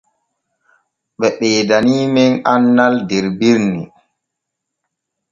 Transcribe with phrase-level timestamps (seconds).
[1.19, 3.83] Ɓe ɓeedaniimen annal der binni.